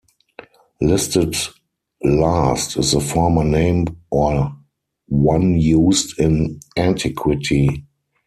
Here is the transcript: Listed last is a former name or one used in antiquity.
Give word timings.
Listed 0.81 1.35
last 2.03 2.75
is 2.75 2.95
a 2.95 2.99
former 2.99 3.43
name 3.43 3.85
or 4.09 4.51
one 5.07 5.53
used 5.59 6.17
in 6.19 6.59
antiquity. 6.75 7.85